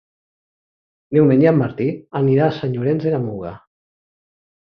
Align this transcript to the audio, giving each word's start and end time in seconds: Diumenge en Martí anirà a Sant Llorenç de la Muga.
Diumenge 1.17 1.51
en 1.51 1.59
Martí 1.59 1.87
anirà 2.21 2.47
a 2.47 2.55
Sant 2.61 2.73
Llorenç 2.77 3.05
de 3.09 3.13
la 3.17 3.23
Muga. 3.27 3.51